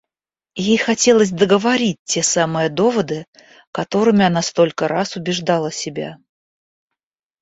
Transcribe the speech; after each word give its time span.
Ей 0.55 0.77
хотелось 0.79 1.29
договорить 1.29 1.99
те 2.05 2.23
самые 2.23 2.69
доводы, 2.69 3.27
которыми 3.71 4.25
она 4.25 4.41
столько 4.41 4.87
раз 4.87 5.15
убеждала 5.15 5.71
себя. 5.71 6.17